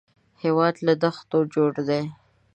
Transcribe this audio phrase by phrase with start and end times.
[0.43, 2.01] هېواد له دښتو جوړ دی